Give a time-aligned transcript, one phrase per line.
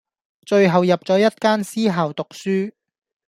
[0.47, 2.71] 最後入咗一間私校讀書⠀